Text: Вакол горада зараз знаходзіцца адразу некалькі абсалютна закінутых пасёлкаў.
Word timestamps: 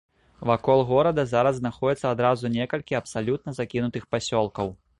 Вакол 0.51 0.79
горада 0.91 1.25
зараз 1.33 1.59
знаходзіцца 1.59 2.07
адразу 2.15 2.53
некалькі 2.57 2.99
абсалютна 3.03 3.57
закінутых 3.61 4.11
пасёлкаў. 4.15 4.77